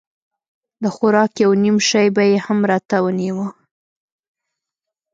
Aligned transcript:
د 0.83 0.85
خوراک 0.95 1.31
يو 1.43 1.51
نيم 1.63 1.77
شى 1.89 2.05
به 2.15 2.23
يې 2.31 2.37
هم 2.45 2.59
راته 2.69 2.97
رانيوه. 3.03 3.47